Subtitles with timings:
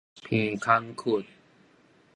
[0.23, 1.21] 鼻空窟